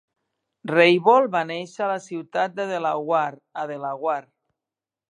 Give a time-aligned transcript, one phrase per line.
[0.71, 4.31] Reybold va néixer a la ciutat de Delaware, a Delaware.